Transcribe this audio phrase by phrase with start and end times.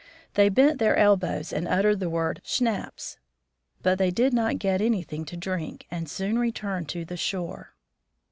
[0.33, 3.19] They bent their elbows and uttered the word" Schnapps."
[3.83, 7.75] But they did not get anything to drink, and soon returned to the shore.